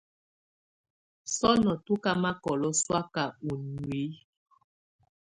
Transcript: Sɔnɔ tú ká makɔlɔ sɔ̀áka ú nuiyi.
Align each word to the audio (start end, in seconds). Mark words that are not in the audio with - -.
Sɔnɔ 1.35 1.71
tú 1.85 1.93
ká 2.03 2.11
makɔlɔ 2.23 2.69
sɔ̀áka 2.83 3.23
ú 3.49 3.51
nuiyi. 3.73 4.05